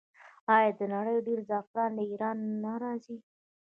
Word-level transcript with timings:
آیا 0.55 0.69
د 0.79 0.81
نړۍ 0.93 1.17
ډیری 1.25 1.43
زعفران 1.49 1.91
له 1.97 2.03
ایران 2.09 2.37
نه 2.63 2.73
راځي؟ 2.83 3.17